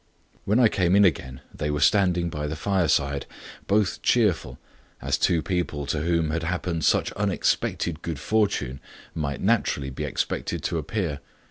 When 0.45 0.57
I 0.59 0.67
came 0.67 0.95
in 0.95 1.05
again, 1.05 1.41
they 1.53 1.69
were 1.69 1.79
standing 1.79 2.31
by 2.31 2.47
the 2.47 2.55
fire 2.55 2.87
side 2.87 3.27
both 3.67 4.01
cheerful, 4.01 4.57
as 4.99 5.15
two 5.15 5.43
people 5.43 5.85
to 5.85 6.01
whom 6.01 6.31
had 6.31 6.41
happened 6.41 6.85
such 6.85 7.11
unexpected 7.13 8.01
good 8.01 8.19
fortune 8.19 8.79
might 9.13 9.41
naturally 9.41 9.91
be 9.91 10.03
expected 10.03 10.63
to 10.63 10.79
appear. 10.79 11.19